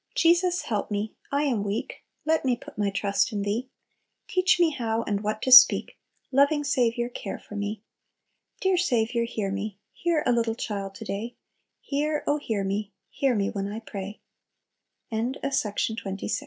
[0.15, 3.69] "Jesus, help me, I am weak; Let me put my trust in Thee;
[4.27, 5.95] Teach me how and what to speak;
[6.31, 7.83] Loving Saviour, care for me.
[8.61, 11.35] Dear Saviour, hear me, Hear a little child to day;
[11.81, 14.21] Hear, oh hear me; Hear me when I pray."
[15.11, 15.37] 27.
[15.97, 16.39] Twenty seventh Day.